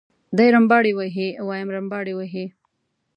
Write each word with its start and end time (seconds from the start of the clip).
دی 0.37 0.47
رمباړې 0.55 0.91
وهي 0.99 1.27
وایم 1.47 1.67
رمباړې 1.75 2.13
وهي. 2.15 2.45